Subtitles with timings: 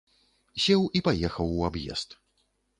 [0.63, 2.21] Сеў і паехаў у аб'езд.